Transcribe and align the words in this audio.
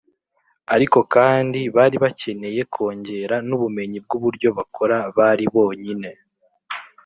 ariko 0.75 0.99
kandi 1.13 1.59
bari 1.75 1.95
bakeneye 2.03 2.61
kongera 2.73 3.35
n’ubumenyi 3.47 3.97
bw’uburyo 4.05 4.49
bakora 4.57 4.97
bari 5.17 5.45
bonyine 5.55 6.09